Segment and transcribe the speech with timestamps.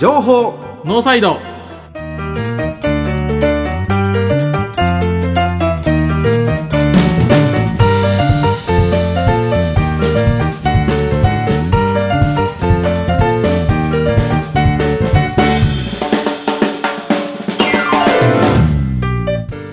[0.00, 0.54] 情報。
[0.82, 1.36] ノーサイド。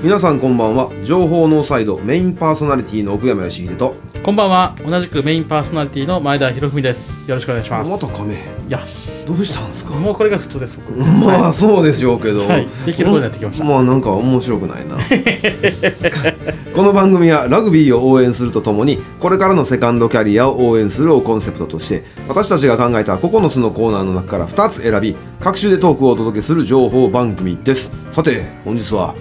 [0.03, 0.91] 皆さんこんばんは。
[1.05, 3.95] 情報ノーサイドメインパーソナリティの奥山義秀と。
[4.23, 4.75] こんばんは。
[4.85, 7.29] 同じくメインパーソナリティの前田博文です。
[7.29, 7.89] よろしくお願いします。
[7.89, 8.33] また亀
[8.67, 9.93] よしどうしたんですか？
[9.93, 10.97] もうこれが普通です僕。
[10.97, 12.67] まあそうでしょうけど、はい。
[12.85, 13.65] できることになってきました。
[13.65, 14.97] まあなんか面白くないな。
[16.73, 27.91] この番組はラグビーを応援するとともにこれからのセカンドキャリアを応援するをコンセプトとして私たちが考えた9つのコーナーの中から2つ選び各種でトークをお届けする情報番組です。
[28.11, 29.13] さて本日は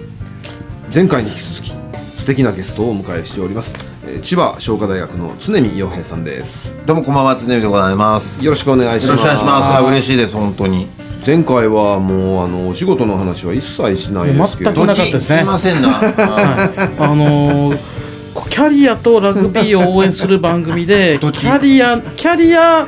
[0.93, 1.75] 前回に引き続き素
[2.27, 3.73] 敵なゲストをお迎えしております、
[4.05, 8.39] えー千葉商科大学の常見洋平さんですどうもこんばんは、常見でございます。
[8.39, 9.73] よよろしくお願いしますろしくお願いします。
[9.73, 10.87] あ、嬉しいです、本当に。
[11.25, 15.89] 前回はもうあのお仕事の話は一切しないですけど全くなかったですねすいませんな。
[15.89, 18.07] はあのー
[18.49, 22.87] キャリアとラグビーを応援する番組でキャリアキャリア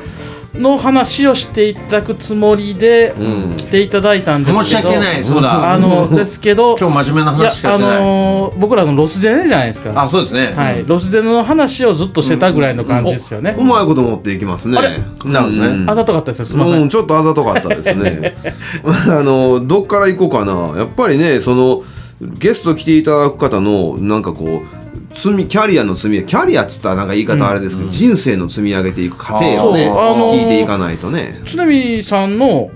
[0.56, 3.58] の話をしていただくつもりでうん。
[3.58, 4.64] 来ていただいたんですけど。
[4.64, 5.74] 申し訳ない、そうだ。
[5.74, 8.00] あのですけど 今日真面目ない話しかしてない。
[8.00, 9.92] のー僕らのロスジェネじゃないですか。
[9.96, 10.54] あ、そうですね。
[10.56, 14.78] はい、ロスジェネの話をずっとしてたぐらいの感じですよね、うまいこと持っていきますね。
[14.78, 15.00] あれ？
[15.26, 15.68] なるほどね。
[15.68, 15.90] うん。
[15.90, 16.46] あざとかったですよ。
[16.48, 18.36] すみません、ちょっとあざとかったですね。
[18.84, 18.90] あ
[19.24, 20.80] のどっから行こうかな。
[20.80, 21.84] やっぱりねその
[22.22, 24.79] ゲスト来ていただく方のなんかこう
[25.14, 31.42] 積みキャリアの積みキャリアっつったらなんか言い方あれですけど、人生の積み上げていく過程をね、あのー聞いていかないとね。
[31.46, 32.72] 常見さんの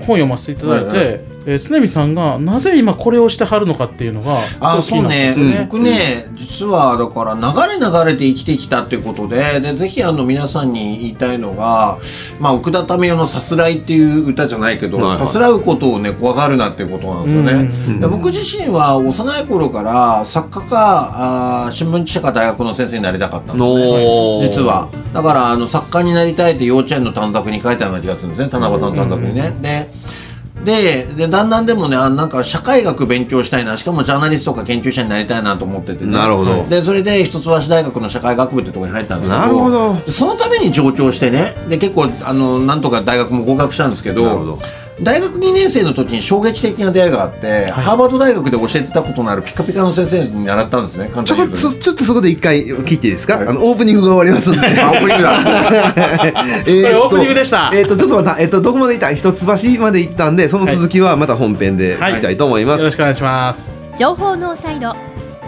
[0.00, 5.68] 本読ませていただいて、はいはいえー常見さんがなぜ今これをしてはるのかっていうのがあ、すごく気になそうねったん。
[5.68, 11.98] 僕ね、実はだから流れ流れて生きてきたっていうことで、で、ぜひあの皆さんに言いたいのが、
[12.38, 17.98] まあ、奥田民生のさすらいっていう歌じゃないけど、はいはいさすらうことをね、怖がるなっていうことなんですよね。
[18.00, 24.48] で僕自身は幼い頃から作家か、あー新聞記者か大学の先生になりたかったんですね。
[24.48, 29.52] 実はだからあの作家になりたいって幼稚園の短冊に書いてあるような気がするんですね七夕の短冊にね。
[29.60, 29.90] で
[30.64, 33.76] ででだんだんでもねあなんか社会学勉強したいな。
[33.76, 36.12] しかもジャーナリストとか研究者になりたいなと思っててね。
[36.12, 36.64] なるほど。
[36.64, 39.94] でそれで一橋大学の社会学部ってところに入ったんですけどなるほど。
[39.94, 41.54] でそのために上京してね。
[41.68, 44.58] で結構あのなんとか大学も合格したんですけどなるほど
[45.02, 53.48] 大学2年生の時に衝撃的な出会いがあって、ハーバード大学で教えてたことのあるピカピカの先生に習ったんですね簡ちょちょっとそこで一回切っていいですか、はい。
[53.48, 54.66] あのオープニングが終わりますんで。
[54.80, 55.40] あオープニングだ。
[56.66, 57.70] えオープニングでした。
[57.74, 62.12] えーっとちょっとまた、えーっとどこまで行った一橋まで行ったんでその続きはまた本編ではい。
[62.12, 63.62] いきたいと思います、よろしくお願いします。
[63.98, 64.94] 情報ノーサイド。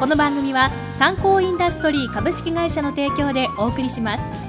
[0.00, 4.43] この番組は参考インダストリー株式会社の提供でお送りします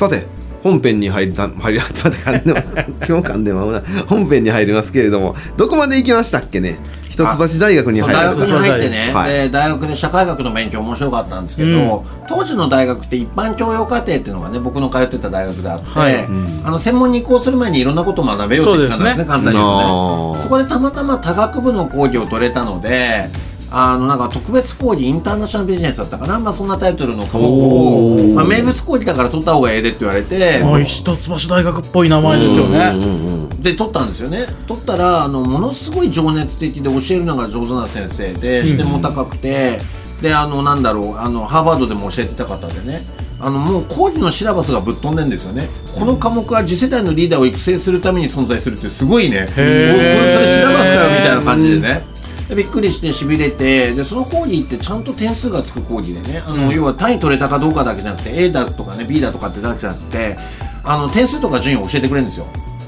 [0.00, 0.24] さて
[0.62, 2.60] 本編に入りた入り待って噛ん でも
[3.06, 6.78] 今日噛んでもな本編に入りますけれどもどこまで行きましたっけね？
[7.10, 9.32] 一橋大学に入る大学に入ってね、はい。
[9.32, 12.26] で大学で社会学の勉強面白かったんですけど、うん。
[12.26, 16.24] 当時の大学って一般教養課程っていうのがね僕の通ってた大学であって、はい。
[16.64, 20.42] あの専門に移行する前にいろんなことを学べようって期間なんですねね簡単に言うとね。
[20.42, 23.28] そこでたまたま多学部の講義を取れたので
[23.72, 33.48] あのなんか特別講義インターナショナルビジネスだったかな、まあ、そんなタイトルの科目を、まあ、名物講義だから取った方がええでって言われてはい一橋大学っぽい名前ですよね。
[33.60, 34.46] で取ったんですよね。
[34.66, 39.78] 取ったらあのものすごい情熱的で教えるのが上手な先生で視点も高くて、
[40.22, 43.02] であのなんだろうあのハーバードでも教えてた方でね。
[43.42, 45.68] あのもう講義のシラバスがぶっ飛んでんですよね。
[45.98, 49.48] この科目は次世代のリーダーを育成するために存在するってすごいね。
[49.54, 52.02] これそれシラバスかよみたいな感じでね
[52.50, 60.36] でびっくりしてしびれてでその講義ってちゃんと点数がつく講義でねあの、要は単位取れたかどうかだけじゃなくて A だとかね B だとかってだけじゃなくて
[60.82, 62.46] あの点数とか順位を教えてくれるんですよ。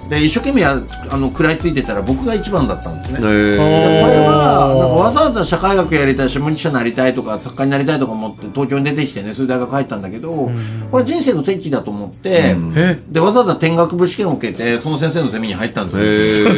[0.08, 0.78] で一生懸命や
[1.10, 10.50] あの食らいついてたら僕が一番だったんですね、これはなんかわざわざ社会学やりたい新聞記者になりたいとか作家になりたいとか思って東京に出てきてねそういう大学入ったんだけど、
[10.90, 16.48] これ人生の転機だと思って、えでわざわざ天学部試験を受けてその先生のゼミに入ったんですよ、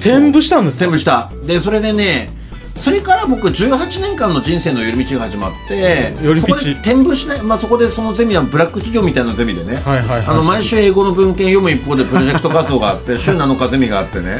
[0.00, 0.80] 転部したんですか？
[0.84, 1.30] 全部した。
[1.46, 2.36] でそれでね
[2.78, 6.46] それから僕18年間の人生の寄り道が始まって寄り道。
[6.46, 10.26] そこで転部しない、まあ、そこでそのゼミはブラック企業みたいなゼミでね、はいはいはい。
[10.26, 14.38] あの毎週英語の文献読む一方でプロジェクト活動があって 週7日ゼミがあってね。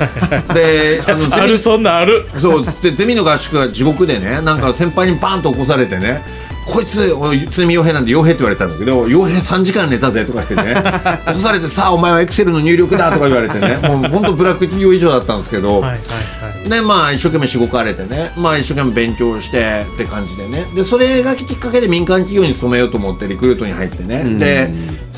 [0.54, 2.24] であのゼミ あるそんなんある。
[2.38, 6.22] そうでゼミの合宿が地獄でねなんか先輩にバーンと起こされてね
[6.68, 10.74] こいつおい津波傭兵なんで傭兵って言われたんだけど傭兵3時間寝たぜとか言ってね。
[11.26, 13.78] 起こされてさあお前はエクセルの入力だとか言われてね。
[13.82, 15.96] もう本当ブラック企業以上だったんですけど、はいはいは
[16.66, 16.68] い。
[16.68, 18.32] でまあ一生懸命しごかれてね。
[18.36, 20.66] まあ一生懸命勉強してって感じでね。
[20.74, 24.68] でそれがきっかけで民間企業に勤めようと思ってリクルートに入ってね、で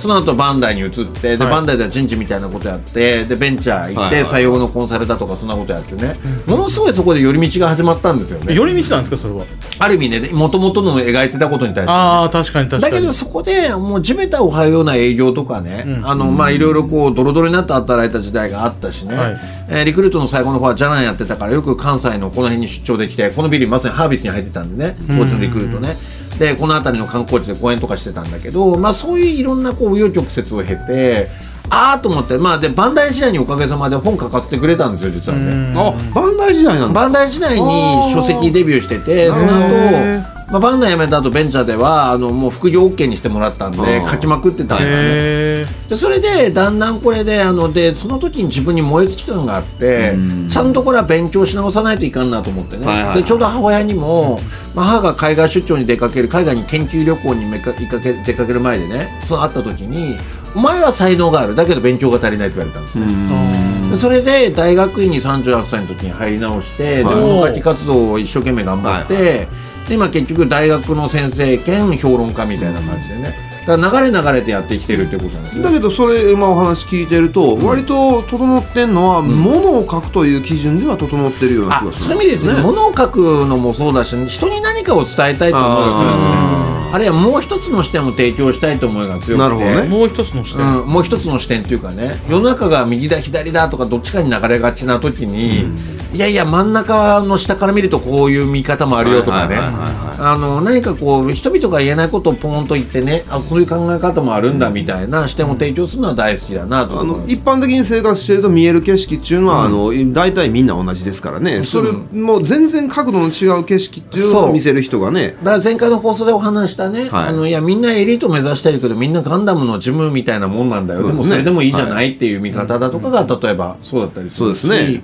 [0.00, 1.52] その後バンダイに移ってで、はい。
[1.52, 6.16] バンダイでは人事みたいなことやってでベンチャー行って、採用のコンサルだとかそんなことやってね、
[6.46, 8.54] ものすごいそこで寄り道が始まったんですよね。
[8.54, 9.44] 寄り道なんですかそれは？
[9.78, 12.94] ある意味ねもともとの描いてたことに対してね、ああ確かに確かに。
[12.94, 16.06] だけどそこでもう地べたを這うような営業とかね、うん。
[16.06, 19.40] あのまあいろいろこうドロドロになって働いた時代があったしね、はい。
[19.68, 25.94] えーリクルートの最後の方はジャランやってたからよく関西のこの辺に出張できてこのビルまさにハービスに入ってたんでね当時のリクルートね、
[26.40, 31.28] でこの辺りの観光地で公演とかしてたんだけど、まあ、そういういろんなこう紆余曲折を経て
[31.68, 35.44] ああと思ってまあでバンダイ時代におかげさまで本書かせてくれたんですよ実はね。
[35.44, 35.78] うん。
[35.78, 37.00] あバンダイ時代なんだ。
[37.00, 44.96] バンダイ時代に書籍デビューしててその後、まあ、バンダイ辞めた後ベンチャーではあのもう副業 OK にしてもらったんで書きまくってたんですね。
[44.96, 50.48] へでそれでだんだんこれであのでその時に自分に燃え尽き感があってうん。
[50.48, 53.22] ちゃんとこれは勉強し直さないといかんなと思ってね、はいはいはい。
[53.22, 54.40] でちょうど母親にも、
[54.74, 60.16] まあ、母が海外出張に出かける海外に研究旅行にめか行かけ出かける前でねそう会った時に
[60.56, 61.54] 「お前は才能がある。
[61.54, 62.98] だけど勉強が足りない」って言われたんです。
[62.98, 63.70] ね。
[63.90, 67.14] でそれで大学院に38歳の時に入り直して、ではい。
[67.16, 69.48] 物書き活動を一生懸命頑張って、
[69.88, 73.50] で今結局大学の先生兼評論家みたいな感じでね。
[73.66, 75.64] だから流れ流れてやってきてるってことなんですよ。
[75.64, 82.14] だけどそれ今お話聞いてると割と整ってんのは物を書くという基準では整ってるようなあ気がする。
[82.16, 85.56] そういう意味で言うとね物を書くのもそうだし人に何かを伝えたいと思いが強い。
[85.56, 89.36] ですねああるいはもう一つの視点を提供したいと思いが強くて。
[89.36, 89.82] なるほどね。
[89.84, 95.66] えもう一つの視点、うん、もう一つの視点というかね世の中が右だ左だとかどっちかに流れがちな時に、
[96.12, 99.56] いやいや真ん中の下から見るとこういう見方もあるよとかね。
[99.56, 107.32] はいはいはいはいあの何かこう人々が言えないことをポーンと言ってねあそういう考え方もあるんだみたいな視点を提供するのは大好きだなとあの思います。
[107.32, 111.64] 一般的に生活してると見える景色っていうのは、あの大体みんな同じですからね。
[111.64, 115.36] それもう全然角度の違う景色っていうのを見せる人がね。
[115.42, 117.28] だから前回の放送でお話したね、はい。
[117.28, 124.60] あのいやみんなエリート目指してるけどみんなガンダムのジムみたいなもんなんだよ、でもそれでもいいじゃないっていう見方だとかが例えばそうだったりするし。
[124.60, 125.02] そうですね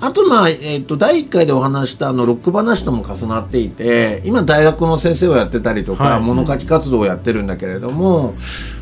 [0.00, 6.20] あとまあ、えっと第1回でお話したあのロック話とも重なっていて今大学の先生をやってたりとか、はい。
[6.20, 8.34] 物書き活動をやってるんだけれども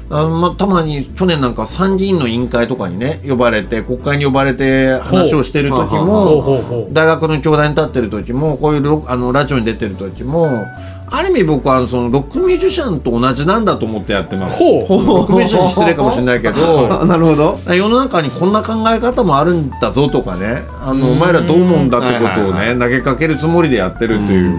[0.08, 10.64] あのまあ、たまに去年なんか参議院の委員会とかにね呼ばれて国会に呼ばれて話をしてる時も大学の教壇に立ってる時もこういうロあのラジオに出てる時も
[11.08, 14.60] ある意味僕はそのロックミュージシャンと同じなんだと思ってやってます。
[14.62, 17.58] ロックミュージシャンに失礼かもしれないけどあ なるほど。
[17.72, 20.62] 世の中にこんな考え方もあるんだぞとかね。
[20.84, 24.58] あのお前らどう思うんだってことをはいはいね投げかけるつもりでやってるという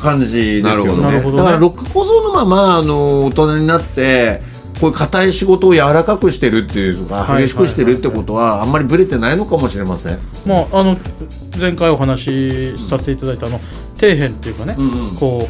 [0.00, 1.20] 感じですなるほどよね。
[1.20, 4.40] ねだからロック構造のままあの大人になって
[4.80, 10.18] こういう硬い仕事を柔らかくしてるっていうかはい激しくしてるってことはあんまりブレてないのかもしれません。
[10.46, 10.96] まああの
[11.58, 15.16] 前回お話しさせていただいたあの底辺っていうかね、うんうん。
[15.16, 15.48] こ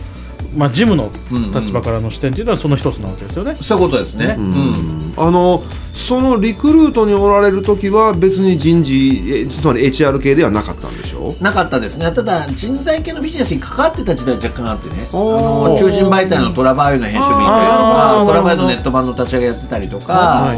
[0.55, 1.53] うまあジムのうんうん。
[1.53, 3.55] 立場からの視点っていうのはその一つなわけですよね。
[3.55, 4.37] そういうことですね。
[4.39, 5.15] うん。
[5.17, 5.63] あの
[5.95, 12.11] そのリクルートにおられる時は別に人事えつまり HR 系ではなかったんでしょなかったですね。
[12.13, 15.09] ただ人材系のビジネスに関わってた時代は若干あってね。
[15.13, 20.49] あの求人媒体のトラバイユの編集部に行ったりとかトラバイユのネット版の立ち上げやってたりとか。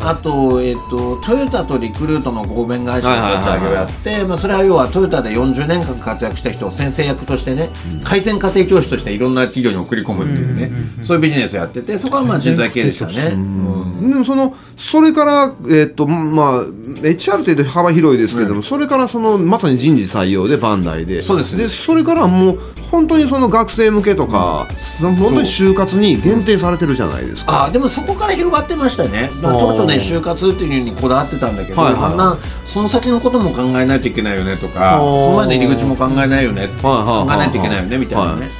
[0.00, 7.68] あと、えっと、トヨタとリクルートの合弁会社の立ち上げをやって、まあ、それは要はトヨタで40年間活躍した人を先生役としてね、
[8.04, 10.70] 改善家庭教師としていろんな企業に送り込むっていうね、
[11.02, 13.32] そういうビジネスをやっててそこはまあ人材系でしたね。
[13.32, 14.10] うん。
[14.10, 21.22] でもそのそれから、えっとまあ、HR というと幅広いですけれども、それからそのまさに人事採用でバンダイで。
[21.22, 21.56] そうです。
[21.56, 22.58] でそれからもう
[22.90, 24.66] 本当にその学生向けとか、
[25.00, 27.66] 本当に就活に限定されてるじゃないですか。
[27.66, 32.02] あでもそこから広がってましたね、当初ね就活っていうのにこだわってたんだけど、はいはい。
[32.04, 38.50] あんなその先のことも考えないといけないよねとかその前の入り口も考えないよね、はいはい考えないといけないよねみたいなね、はい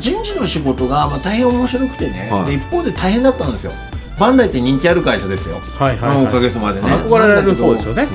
[0.00, 2.46] 人事の仕事がまあ大変面白くてね、はい。
[2.46, 3.72] で一方で大変だったんですよ。
[4.18, 6.26] バンダイって人気ある会社ですよ、はいはいはい。
[6.26, 6.86] おかげさまでね。
[6.86, 8.06] 憧れられる方ですよね。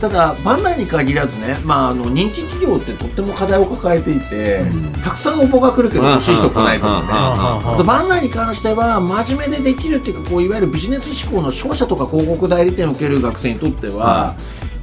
[0.00, 4.64] ただバンダイに限らずね、まあ、あの人気企業ってとっても課題を抱えていて、
[5.02, 7.08] たくさん応募が来るけど欲しい人来ないとかね。
[7.10, 14.36] あとバンダイに関しては真面目でできるっていうかこういわゆるビジネス志向の商社とか広告代理店を受ける学生にとっては、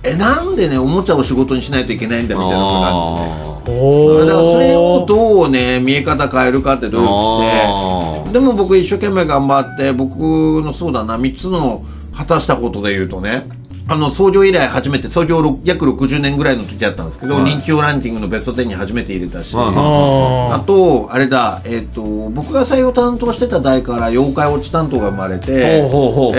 [0.03, 3.55] えなんでねおもちゃを仕事にしないといけないんだみたいなことなんですね。
[3.65, 13.47] だからそれをどうね見え方変えるかって努力してでも僕一生懸命頑張って僕のそうだな3つの果たしたことで言うとね
[13.87, 17.43] あの創業以来初めて創業ろ約60年ぐらいの時だったんですけど、はい。
[17.55, 25.87] 人気ランキングのベスト10に初めて入れたし、はいああとあれだ、えっと僕が採用担当してた代から妖怪落ち担当が生まれて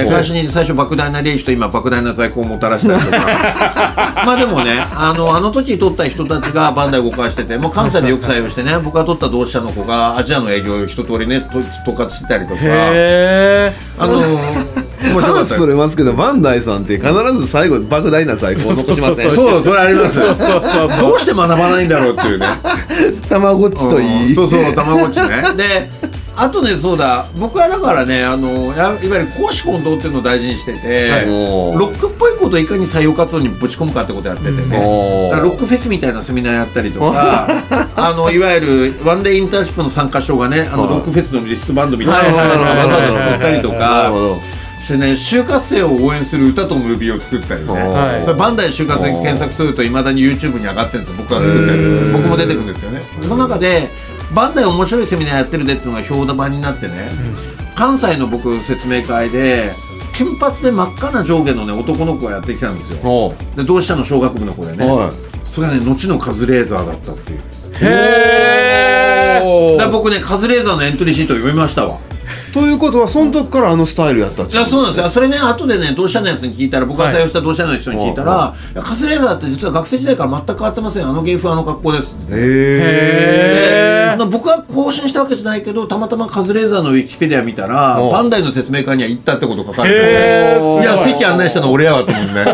[0.09, 3.17] 会社に最初莫大な利益と今莫大な在庫をもたらしたりとか。
[4.27, 12.61] まあでもねあのあの時取った人たちがバンダイ動かしててもう関西でよく採用してね僕が取った同志社の子がアジアの営業を一通りねと統括してたりとか。
[13.99, 15.55] あの面白かった。
[15.55, 20.21] それますけどバンダイさんって必ず最後莫大な在庫を残しませんそうそれあります。
[20.21, 22.47] どうして学ばないんだろうっていうね。
[23.29, 24.35] たまごっちといい。
[24.35, 25.29] そうそうたまごっちね。
[25.57, 25.91] で
[26.39, 27.25] あとねそうだ。
[27.39, 35.31] 僕はだからねあのやいわゆる公私混同っていうのを大事にしてて、おーロックっぽいことをいかに採用活動にぶち込むかってことやっててね、おー。
[35.31, 37.49] だからロックフェスみたいなセミナーやったりとか
[37.97, 40.93] あのいわゆるワンデーインターンシップの参加賞がねあのはい。
[40.93, 44.37] ロックフェスのリストバンドみたいなはいはいのを作ったりとなるかほど
[44.87, 47.73] してね就活生を応援する歌とムービーを作ったりね。
[47.73, 48.21] はい。
[48.25, 51.17] それバンダイ就活生検索するといまだに YouTube に上がってるんですよ。
[51.19, 53.03] 僕が作ったやつ僕も出てくるんですけどね。
[53.21, 53.89] その中で
[54.35, 57.11] バンダイ面白いセミナーやってるでっていうのが評判になってね、
[57.75, 59.73] 関西の僕説明会で
[60.17, 62.99] 金髪で真っ赤な上下のね男の子がやってきたんですよ。
[63.05, 65.13] おで同志社の小学部の子でね、はい。
[65.45, 67.41] それがね後のカズレーザーだったっていう。
[67.83, 71.99] へえ僕ねカズレーザーのエントリーシート読みましたわ
[72.57, 75.11] ということはその時からあのスタイルやったっいやそうなんですよ。
[75.11, 78.77] それね後でね同志社のやつに聞いたら僕が採用した同志社の人に聞いたら、、はい。
[78.77, 82.15] やカズレーザーって実は学生時代から全く変わってませんあの芸風あの格好です。
[82.31, 92.45] へえ僕は更新したわけじゃないけどたまたまカズレーザーのウィキペディア見たらおバンダイの説明会には行ったってこと書かれていや席案内したの俺やわと思うね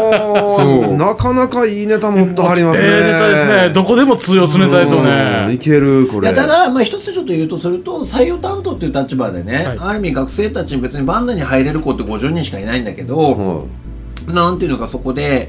[0.56, 0.96] そう。
[0.96, 2.84] なかなかいいネタ持ってはりますね。
[2.84, 3.72] ええネタですね。
[3.72, 5.06] どこでも通用するネタですようん。
[5.06, 6.28] いねけるこれ。
[6.28, 9.78] いやただ、まあ、一つちょっと言うとすると採用担当っていう立場でね、はい。
[9.78, 13.82] ある意味学生たちに別にバンダに入れる子って50人しかいないんだけど、はい
[14.26, 15.48] なんていうのかそこで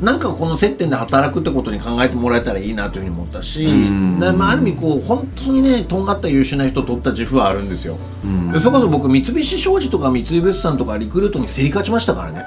[0.00, 8.50] なんかこの接点で働くってことに考えてもらえたらいいなというふうに思ったし、まあ、ある意味こう本当にねとんがった優秀な人を取った自負はあるんですよ、ん。
[8.50, 12.44] でそれこそ僕三菱商事とか三井物産とかリクルートに競り勝ちましたからね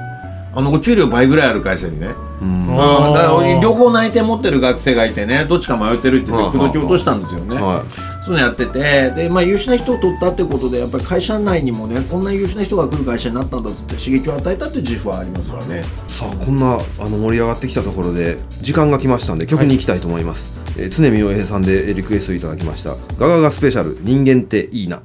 [0.56, 2.10] あのお給料倍ぐらいある会社にね、
[2.42, 2.68] うん。
[2.68, 2.76] うん。
[2.76, 6.70] だから両方内定持ってる学生がいてねどっちか迷ってるって言ってはい。
[6.70, 7.84] 口説き落としたんですよね、は
[8.24, 15.84] そういうのやっててで、まあ、優秀な人を取ったってことでやっぱり会社内にもねこんな優秀な人が来る会社になったんだっつって刺激を与えたっていう自負はありますわね。
[16.08, 22.96] さあこんなあの盛り上がってきたところで時間が来ましたんで曲に行きたいと思います、えー常見洋平さんでリクエストいただきました。
[23.20, 25.02] ガガガスペシャル人間っていいな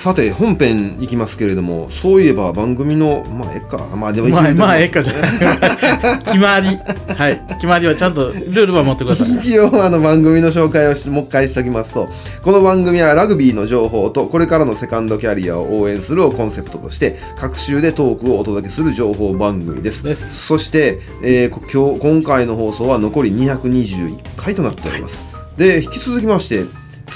[0.00, 3.76] さて本編いきますけれどもそういえば番組のまあえっか。
[3.94, 6.18] まあでもまあまあええかじゃない。
[6.24, 6.68] 決まり。
[7.14, 7.42] はい。
[7.50, 9.32] 決まりはちゃんとルールは持ってください。
[9.32, 12.08] 一応あの番組の紹介をしもう一回しておきますと
[12.40, 20.02] この番組はラグビーの情報とこれからのセカンドキャリアを応援するをコンセプトとして各週でトークをお届けする情報番組です。
[20.46, 25.22] そして、えーこ今日今回の放送は残り221回となっております、
[25.58, 26.64] で引き続きまして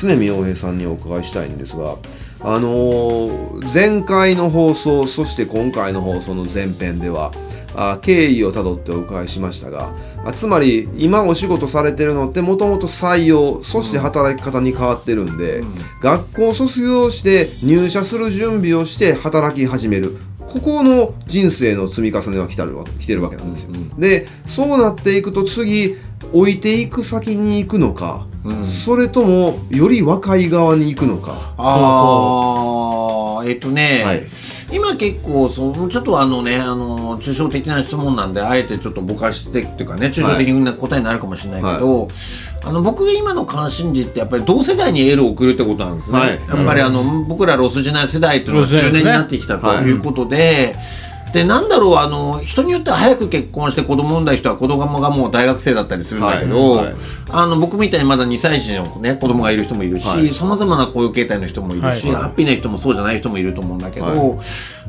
[0.02, 1.96] 常見洋平さんにお伺いしたいんですが
[2.44, 7.32] あのー前回の放送そして今回の放送の前編では
[7.74, 9.90] あ経緯をたどってお伺いしましたが
[10.24, 15.62] あつまり今お仕事されてるのってもともと採用そして働き方に変わってるんで、
[16.00, 20.16] 学校卒業して入社する準備をして働き始める
[20.54, 23.72] ここの人生の積み重ねは来たるわ来てるわけなんですよ。
[23.98, 25.96] でそうなっていくと次
[26.32, 31.54] 置いていく先に行くのか、うんそれともより若い側に行くのか。
[31.56, 34.22] ああえっとね、はい
[34.72, 42.08] 今結構そのちょっとあのねあの抽象的な質問なんであえてちょっとぼかしてっていうかね抽象的な答えになるかもしれないけど、
[42.64, 46.30] あの僕が今の関心事ってやっぱり同世代にエールを送るってことなんですね、はい。
[46.30, 50.76] やっぱりあの、僕らロスジェネ世代っていうのが中年になってきたとはいいうことで、
[51.34, 56.94] でなんだろうあの人によっては早く結婚して子供産んだ人は子供がもう大学生だったりするんだけど、はいはい
[57.30, 60.26] あの僕みたいにまだ2歳児の、ね、子供がいる人もいるはい。
[60.26, 64.42] しさまざまな雇用形態の人もいるし、はいハッピーな人もそうじゃない人もいると思うんだけど、は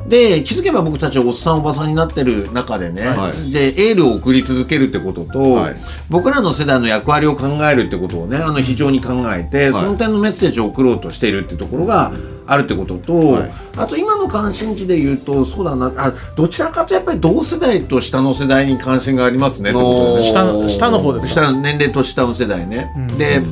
[0.06, 3.50] で気づけば僕たちおっさんおばさんになってる中でね、はい。
[3.50, 5.76] でエールを送り続けるってことと、はい。
[6.10, 9.82] 僕らの世代の役割を考えるってことをねあの非常に考えて、はい。
[9.84, 12.12] その点のメッセージを送ろうとしているってところが
[12.46, 13.52] あるってことと、はい。
[13.76, 22.92] あと今の関心事で言うとそうだなあどちらかとやっぱり同世代と下の世代に関心がありますね下の下の方ですか下の年齢と下の世代ね。
[22.96, 23.18] うん。
[23.18, 23.42] で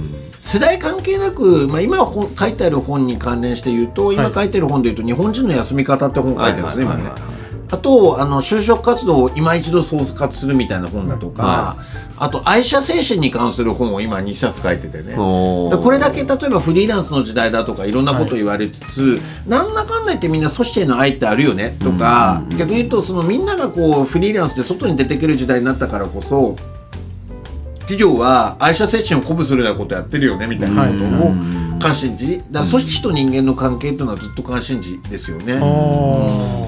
[0.40, 4.34] 世代関係なく、まあ、今本書いてある本に関連して言うと今はい。
[4.34, 7.33] 書いてる本で言うと「日本人の休み方」って本書いてるんですね、今ね。
[7.70, 11.76] あとあの就職活動を今一度総括するみたいな本だとか、は
[12.16, 15.14] あと愛車精神に関する本を今2冊書いててね。
[15.14, 26.56] これだけ例えばフリーランスの時代だとかいろんなこと言われつつ、なんだかんだ言ってみんな組織への愛ってあるよねとか、逆に言うとそのみんながこうフリーランスで外に出てくる時代になったからこそ
[27.80, 31.34] 企業は愛車精神を鼓舞するようなことやってるよねみたいなことを
[31.80, 32.42] 関心事。
[32.50, 35.54] だ組織と人間の関係というのはずっと関心事ですよね。
[35.54, 35.60] あー。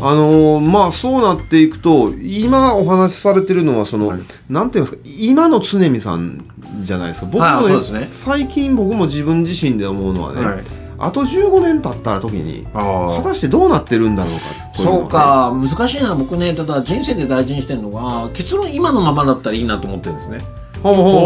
[0.07, 4.21] あのーまあそうなっていくと今お話しされてるのはその、はい。
[4.49, 6.45] なんていうんですか今の常見さん
[6.81, 7.27] じゃないですか。
[7.27, 8.07] 僕も、はいそうですね。
[8.11, 10.65] 最近僕も自分自身で思うのはね、はい。
[10.99, 14.41] あと15年経った時に果たしてどうなってるんだろうか
[14.77, 15.03] といのはね。
[15.03, 15.53] そうか。
[15.55, 16.55] 難しいな僕ね。
[16.55, 20.41] ただ人生で大事にしてるのは結論今のままだったらいいなと思ってるんですね。
[20.83, 21.21] ほうほうほうほう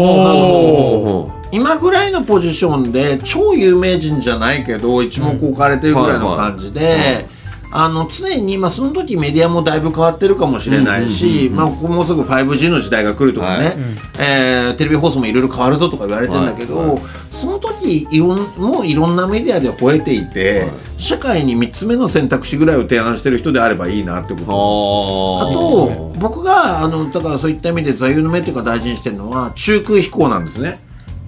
[1.03, 7.27] ほうほ今ぐらいのポジションで超有名人じゃないけど一目置かれてるぐらいの感じで、
[7.73, 13.75] あの常に、まあ、その時メディアもだいぶ変わってるかもしれないし、まあ、ここもうすぐ 5G の時代が来るとかね、はい
[14.19, 16.87] えーテレビ放送もいろいろ変わるぞとか言われてんだけど、はい。
[16.89, 16.99] はい。
[17.31, 20.69] その時いろんもういろんなメディアで吠えていて、はい。
[20.97, 30.79] 社会に3つ目の選択肢ぐらいを提案してる人であればいいなってことああと僕があのだからそういった意味で座右の銘っていうか大事にしてるのは中空飛行なんですね。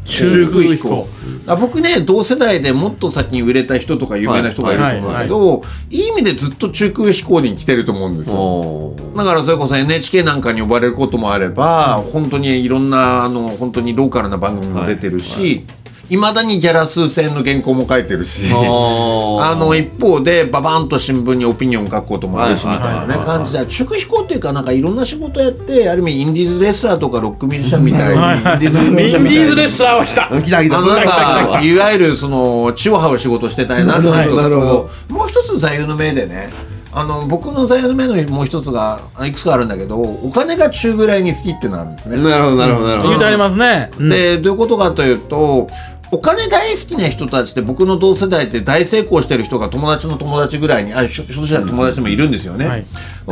[0.05, 1.07] 中空飛行。
[1.45, 4.77] あ僕ね同世代でもっと先に売れた人とか有名な人がい。
[4.77, 5.97] ると思うんだけど、い。
[5.97, 6.07] い。
[6.07, 8.95] 意味でずっと中空飛行に来てると思うんですよ。
[9.15, 15.65] だからそれこそ NHK なんかに呼ばれることもあれば、本当にいろんなあの本当にローカルな番組も出てるし、い
[16.11, 18.51] まだにギャラ数千円の原稿も書いてるし。
[18.53, 18.55] あ
[19.55, 31.03] の一方でババンと新聞にオピニオン書くこともあるしみはいたいなね感じで祝飛行っていうかなんかいろんな仕事やってある意味インディーズレスラーとかロックミュージシャンみたいにインディーズレスラーは来た来た来たなん来た。
[31.03, 36.49] 来たかいわゆるその血を這う仕事してたいなというのとなるほどもう一つ座右の銘でね
[36.95, 42.17] あの僕の座右の銘のもう一つがいくつかあるんだけどお金が中ぐらいに好きっていうのがあるんですね。
[42.17, 43.09] なるほどなるほどなるほど。
[43.09, 43.89] 言うてありますね。
[43.97, 44.09] うん。
[44.09, 45.67] でどういうことかというと
[46.13, 52.85] お金大好きな人たちって僕の同世代って大成功してる人が友達の友達ぐらいにあひょひょっとしたら友達でもいるんですよね、はい。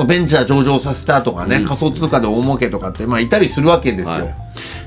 [0.08, 4.36] ベンチャー上場させたとかね、仮想通貨で大儲けとかって、まあ、いたりするわけですよ、はい。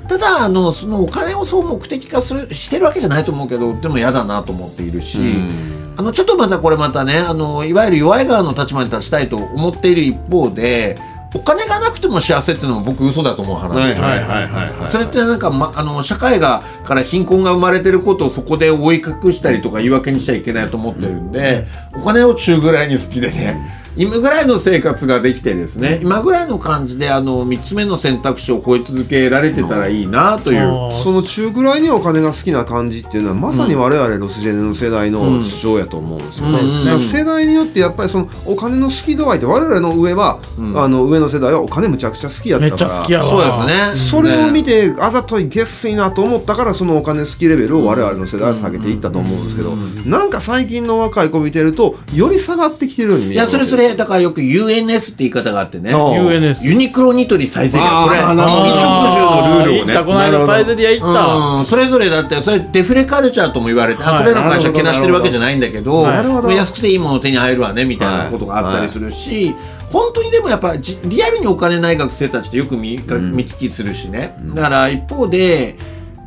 [0.08, 5.18] ただあのそのお金をそう目的化するしてるわけじゃないと思うけどでも嫌だなと思っているし、
[5.96, 10.98] あのちょっとまたこれまたねあのいわゆる弱い側の立場に立ちたいと思っている一方で
[11.34, 30.64] お金がなくても幸せっていうのも僕嘘だと思う派なんですよ、はいはいはいはいはいそれってなんか、ま、あの社会がから貧困が生まれてることをそこで覆い隠したりとか言い訳にしちゃいけないと思ってるんで、お金を中ぐらいに好きでね、今ぐらいの生活ができてですね今ぐらいの感じであの3つ目の選択肢を超え続けられてたらいいなという。
[31.02, 36.46] その中ぐらいにお金が好きな感じっていうのはまさに我々ロスジェネの世代の主張やと思うんですよ。
[36.48, 40.78] ね、世代によってやっぱりそのお金の好き度合いって我々の上は、ん。
[40.78, 42.88] あの上の世代はお金むちゃくちゃ好きやっためから。
[42.90, 44.10] そうですね。
[44.10, 55.94] それを見て、てあざといげっすいなと思ったからそのお金好きレベルを我々の世代は下げていったと思うんですけどなんか最近の若い子見てるとより下がってきてるように見えるいやそれそれだからよく UNS って言い方があってね。
[55.94, 56.64] UNS。
[56.64, 59.92] ユニクロニトリサイゼリヤあーこれ衣食住のルールをね。
[59.92, 61.34] 行ったこの間サイゼリア行った。
[61.58, 64.18] うん、それぞれだってそれデフレカルチャーとも言われて、あはい。
[64.20, 66.50] それらの会社けなしてるわけじゃないんだけどなるほど。
[66.50, 69.54] 安くていいもの手に入るわねみたいなことがあったりするし、
[69.90, 74.36] 本当にでもやっぱじリアルにお金ない学生たちってよく見,、見聞きするしね。
[74.54, 75.76] だから一方で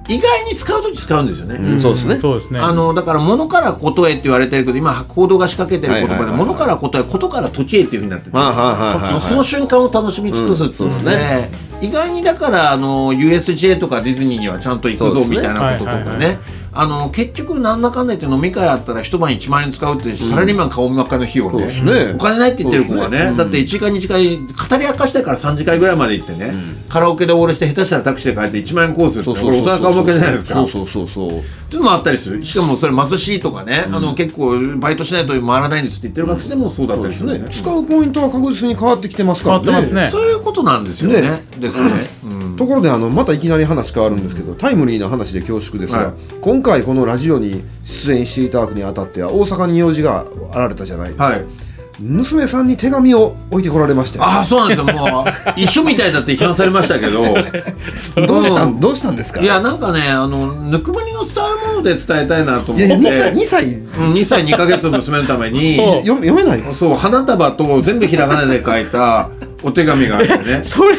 [0.07, 1.55] 意外に使う時使うんですよね。
[1.55, 1.81] うん。
[1.81, 2.19] そうですね。
[2.19, 2.59] そうですね。
[2.59, 6.39] あのだから物からことへって言われてるけど今報道が仕掛けてる言葉ではいはいはい。
[6.39, 8.29] はい物からことへことから時へっていうふうになって。
[8.29, 9.21] て、はいはいはいはいはい。
[9.21, 16.39] その瞬間を楽しみ尽くすっていうので,、うんそうです意外にだからあの USJ とかディズニーにはちゃんと行くぞみたいなこととかはいはいはね
[16.73, 22.13] あの結局なんだかんだ言って飲み会あったら一晩1万円使うってサラリーマン顔真っ赤の日をそうね,、ね。
[22.13, 26.53] お金ないって言ってる子はねだって1時間2時間語り明かしてから3時間ぐらいまで行ってね、
[26.89, 30.53] カラオケでオールして下手したらタクシーで帰って1万円コースってこれ大人顔負けじゃないですか。
[30.53, 32.43] そうそうそうそうっていうのもあったりする。
[32.45, 39.91] しかもそれ貧しいとかね、あの結構バイトしないと回らないんですって言ってる学生でもそうだったりするね,、使うポイントは確実に変わってきてますからね。
[39.91, 41.21] ねそういうことなんですよね。
[41.21, 41.43] ね。
[41.59, 42.55] ですね、うん。
[42.55, 46.13] ところであのまたいきなり話変わるんですけどタイムリーな話で恐縮ですが、はい。
[46.39, 51.66] 今回このラジオに出演していただくにあたっては大阪に用事があられたじゃないですか、はい
[51.99, 54.19] 娘さんに手紙を置いてこられまして。
[54.19, 54.85] ああそうなんですよ。
[54.85, 57.21] もう一緒みたいだって批判されましたけど。
[58.27, 59.41] どうしたどうしたんですか？
[59.41, 62.93] いやなんかねあのぬくもりの伝わるもので伝えたいなと思いって。
[62.93, 62.99] や
[63.31, 63.65] 2歳2歳。
[63.65, 63.77] う
[64.09, 65.77] ん2歳2ヶ月の娘のために。
[66.01, 66.63] 読読めない。
[66.73, 69.29] そう花束と全部ひらがなで書いた
[69.63, 70.59] お手紙があってね。
[70.63, 70.95] それ、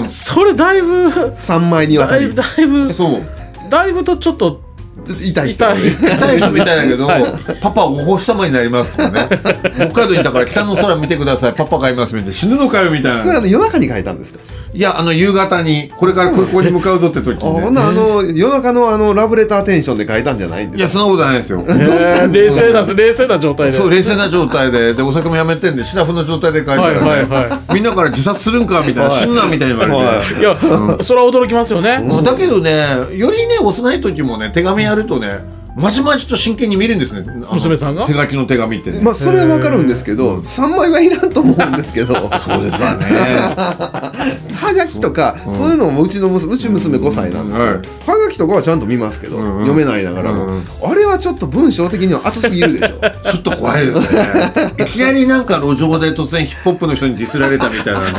[0.00, 0.08] うん。
[0.08, 2.32] それだいぶ3枚にわたり。
[2.34, 3.22] だいぶだいぶそう。
[3.68, 4.60] だいぶとちょっと
[5.04, 5.64] ちょっと痛い人。
[5.64, 5.92] 痛い。
[5.92, 7.08] 痛い人みたいだけど、
[7.60, 9.28] パパお星様になりますとかね。
[9.74, 11.54] 北海道にいたから北の空見てください。
[11.54, 12.34] パパがいますみたいな。
[12.34, 13.22] 死ぬのかよみたいな。
[13.22, 13.50] それはね。
[13.50, 14.40] 夜中に書いたんですか
[14.76, 20.78] いやあの夕方にこれから空港に向かうぞって時に、ね、あの夜中のあのラブレターテンションで書いたんじゃないんですか？
[20.78, 21.64] いやそんなことないですよ。
[21.66, 23.76] えー冷静な冷静な状態で。
[23.78, 29.18] そう冷静な状態ででお酒もやめてんでシラフの状態で書いたらね、はいはいはみんなから自殺するんかみたいな、はい。
[29.18, 30.42] 死ぬなみたいに言われて、い。
[30.42, 30.54] や、
[31.02, 32.86] それは驚きますよね、もうだけどね
[33.16, 37.30] よりね幼い時もね手紙やるとねまじまじと真剣に見るんですね。
[37.52, 38.06] 娘さんが？
[38.06, 42.14] 手書きの手紙ってね、まあそれはわかるんですけど3枚はいらんと思うんですけど。
[42.38, 43.04] そうですわね。
[44.56, 45.70] はがきとか、そう。
[45.70, 48.18] いうのもうちの娘うち娘5歳なんですけど、はい。
[48.18, 49.66] はがきとかはちゃんと見ますけど、んうん。
[49.66, 50.62] 読めないながらも、うんうん。
[50.82, 52.98] あれはちょっと文章的には熱すぎるでしょ。
[53.30, 54.74] ちょっと怖いですね。
[54.80, 58.10] いきなりなんか路上で突然ヒップホップの人にディスられたみたいなね。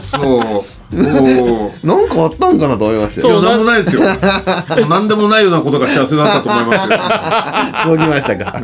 [0.00, 4.02] そうなんかあったんかなと思いましたよなんもないですよ。
[4.88, 6.98] なんでもないようなことが幸せだったと思いますよ。
[7.84, 8.60] そうきましたか。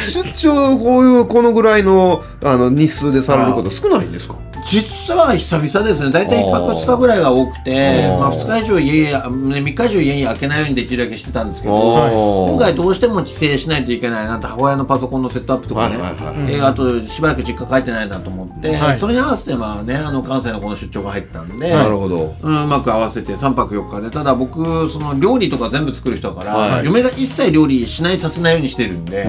[0.00, 4.36] 出張こういうこのぐらいのあの日数でされること少ないんですか？
[4.74, 6.10] 実は久々ですね。
[6.10, 16.54] 大体1泊2日ぐらいが多くて、まあ2日以上家、ね、3日以上家に開けないようにできるだけしてたんですけど、今回どうしても帰省しないといけないなって母親のパソコンのセットアップとかね、はいはいはい。
[16.54, 18.96] えーあとしばらく実家帰ってないなと思って、はい。
[18.96, 22.34] それに合わせてまあねあの関西のこの出張が入ったんで、なるほど。
[22.42, 24.10] うん、うまく合わせて3泊4日で。
[24.10, 26.84] ただ僕その料理とか全部作る人だから、はい。
[26.84, 29.22] 嫁が一切料理しないさせないようにしてるんで、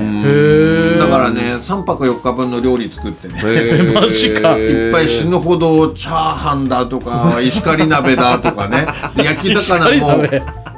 [0.99, 3.43] だからね3泊4日分の料理作ってね
[3.93, 4.57] マジか。
[4.57, 8.87] いっぱい死ぬほどチャーハンだとか 石狩鍋だとかね。
[9.15, 10.23] で焼き魚も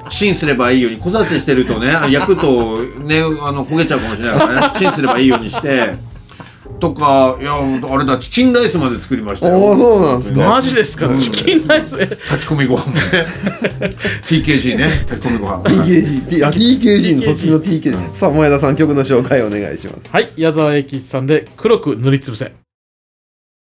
[0.09, 4.79] チンすればいいように子育てしてるとね焼くとねあの焦げちゃうかもしれないからね。
[4.79, 5.95] チンすればいいようにして。
[6.79, 9.55] とかいやあれだチキンライスまで作りましたよ。
[9.57, 10.47] おおそうなんですか。
[10.47, 11.97] マジですか、チキンライス？
[11.99, 13.01] え炊き込みご飯ね。
[14.23, 15.03] TKG ね。
[15.07, 15.63] 炊き込みご飯。
[15.63, 20.07] TKG T あ TKG のそっちの TKG さあ前田さん曲の紹介お願いします。
[20.11, 22.53] はい矢沢永吉さんで黒く塗りつぶせ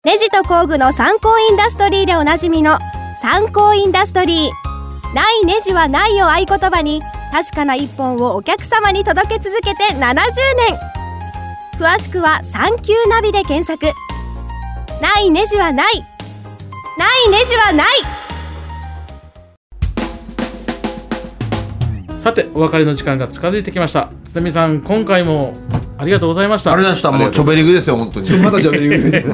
[0.04, 2.78] ネジと工具の参考インダストリーでおなじみの
[3.22, 5.14] 参考インダストリー。
[5.14, 7.00] ないネジはないを合言葉に
[7.32, 10.20] 確かな一本をお客様に届け続けて70年。
[11.78, 13.86] 詳しくは「サンキューナビ」で検索。
[15.00, 16.04] ないネジはない。
[16.98, 17.86] ないネジはない。
[22.22, 24.10] さてお別れの時間が近づいてきました。
[24.34, 25.54] 津波さん今回も
[25.96, 26.72] ありがとうございました。
[26.72, 27.12] あれでした。
[27.12, 28.28] もうチョベリグですよ本当に。
[28.38, 29.28] また喋り熱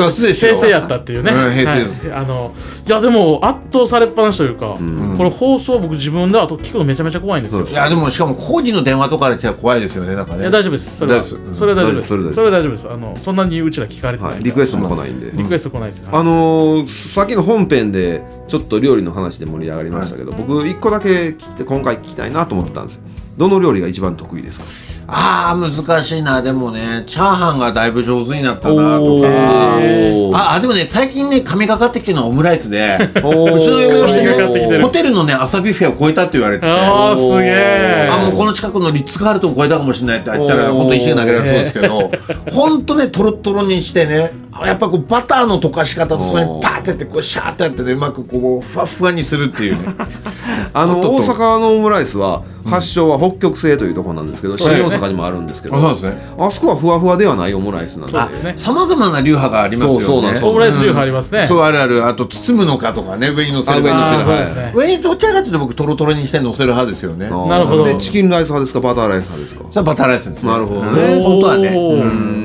[0.00, 2.22] 々でしょ平成やったっていうね、うん平成はい。
[2.22, 2.54] あの
[2.86, 4.76] いやでも圧倒されっぱなしというか、
[5.18, 7.66] これ放送僕自分であと聞くのめちゃめちゃ怖いんですよ。
[7.66, 10.40] いやでもしかも工事の電話とかで来たら怖いですよねなんかね。
[10.40, 10.96] いや大丈夫です。
[10.96, 11.20] それは。
[11.20, 11.54] 大丈夫です。
[11.54, 12.08] それは大丈夫です。
[12.08, 12.34] それは大丈夫です。
[12.34, 12.90] それは大丈夫です。
[12.90, 14.42] あのそんなにうちら聞かれてない、はい。
[14.42, 15.32] リクエストも来ないんで。
[15.34, 23.02] リクエスト来ないですよ、あのー、さっきの本編でちょっと料理の話で盛り上がりましたけど、僕一個だけ聞きて今回聞きたいなと思ってたんですよ
[23.36, 24.66] どの料理が一番得意ですか？
[25.06, 26.42] ああ難しいな。
[26.42, 30.34] でもねチャーハンがだいぶ上手になったなとおかー。
[30.34, 32.98] ああでもね最近ね神がかってきてるのはオムライスで。
[33.00, 42.10] うちの嫁をしてねホテルのね朝ビュッフェを超えたって言われててああすげえあもうこの近くのリッツ・カールトンを超えたかもしれないって言ったら本当石が投げられそうですけど。
[42.52, 49.94] 本当ねトロトロにしてねやっぱこうバターの溶かし方とそこにパーってやってこうシャーってやってねうまくこうふわふわにするっていうね。
[50.76, 56.34] あの大阪のオムライスは発祥は北極星というところなんですけど、新大阪にもあるんですけど、あそうですね。
[56.38, 58.58] あそこはふわふわではないオムライスなんで。
[58.58, 60.06] さまざまな流派がありますよね。
[60.06, 62.06] そうそうなんですオムライス流派ありますね、そうあるある。
[62.06, 67.28] あと包むのかとかね上に乗せるあ上に乗せる上にどちらかというと僕トロトロにして乗せる派ですよね。
[67.28, 67.84] なるほど。
[67.84, 69.82] でチキンライス派ですかバターライス派ですか。
[69.82, 70.52] バターライスですね。
[70.52, 71.02] なるほどね。
[71.14, 71.68] うん本当はね。
[71.68, 72.43] うーん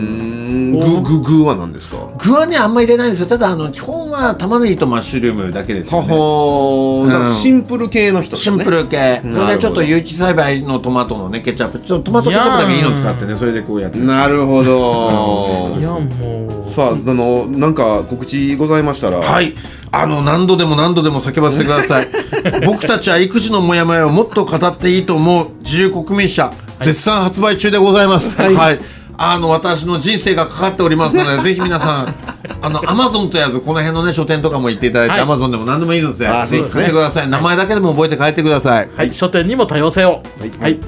[0.80, 1.98] 具具具は何ですか？
[1.98, 3.28] は具はねあんまり入れないんですよ。
[3.28, 6.08] ただあの基本は玉ねぎとマッシュルームだけですよね。
[6.10, 7.36] はだからうん。
[7.36, 8.58] シンプル系の人ですね。
[8.58, 9.22] シンプル系。
[9.32, 14.00] それでちょっと有機栽培のトマトのねケチャップちょっとトマトケチャップだけいいの使ってねそれでこうやって。
[14.00, 15.78] なるほど。
[15.80, 19.20] いやもうさああのなんか告知ございましたら。
[19.20, 19.56] はい。
[19.92, 22.08] あの何度でも何度でも叫ばせてください。
[22.63, 28.30] 僕たちは育児のモヤモヤをもっと語っていいと思う自由国民社、絶賛発売中でございます。
[28.36, 28.80] はい、
[29.22, 32.16] あの私の人生がかかっておりますので ぜひ皆さん
[32.62, 35.22] あのアマゾンとやずこの辺のね書店とかも行っていただいて、はい。
[35.22, 38.90] アマゾンでも何でもいいのであぜひ買ってください、名前だけでも覚えて帰ってください。
[38.96, 39.14] はい。
[39.14, 40.24] 書店にも多様性を。
[40.62, 40.80] はい、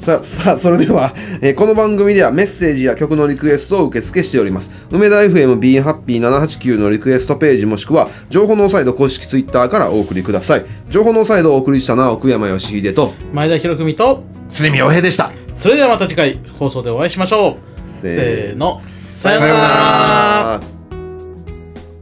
[0.00, 4.70] さあさあそれでは、えーこの番組ではメッセージや曲のリクエストを受付しております。
[4.90, 10.64] 梅田 FMBHappy789 のリクエストページもしくは情報ノーサイド公式ツイッターからお送りください。
[10.88, 15.32] 情報ノーサイドをお送りしたのは奥山義秀と前田博文と常見洋平でした。
[15.56, 17.73] それではまた次回放送でお会いしましょう
[18.04, 18.82] せせーの。
[19.00, 20.60] さようなら。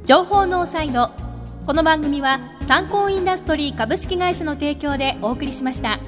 [0.04, 1.10] 情報ノーサイド
[1.64, 6.00] この番組は参考インダストリー株式会社の提供でお送りしました。